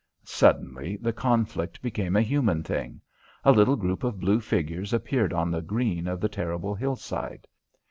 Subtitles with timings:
[0.25, 3.01] Suddenly the conflict became a human thing.
[3.45, 7.45] A little group of blue figures appeared on the green of the terrible hillside.